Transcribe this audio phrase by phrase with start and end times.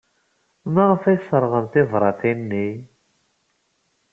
[0.73, 2.69] Maɣef ay sserɣen tibṛatin-nni?